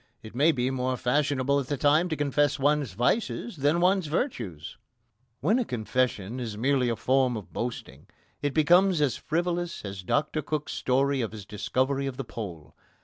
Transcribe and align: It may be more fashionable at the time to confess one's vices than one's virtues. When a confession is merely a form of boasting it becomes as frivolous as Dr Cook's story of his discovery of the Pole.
It 0.23 0.33
may 0.33 0.51
be 0.51 0.71
more 0.71 0.97
fashionable 0.97 1.59
at 1.59 1.67
the 1.67 1.77
time 1.77 2.09
to 2.09 2.15
confess 2.15 2.57
one's 2.57 2.93
vices 2.93 3.57
than 3.57 3.79
one's 3.79 4.07
virtues. 4.07 4.79
When 5.41 5.59
a 5.59 5.63
confession 5.63 6.39
is 6.39 6.57
merely 6.57 6.89
a 6.89 6.95
form 6.95 7.37
of 7.37 7.53
boasting 7.53 8.07
it 8.41 8.55
becomes 8.55 8.99
as 8.99 9.15
frivolous 9.15 9.85
as 9.85 10.01
Dr 10.01 10.41
Cook's 10.41 10.73
story 10.73 11.21
of 11.21 11.33
his 11.33 11.45
discovery 11.45 12.07
of 12.07 12.17
the 12.17 12.25
Pole. 12.25 12.75